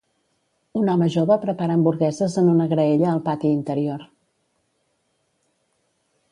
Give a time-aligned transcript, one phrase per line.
[0.79, 4.09] Un home jove prepara hamburgueses en una graella al pati interior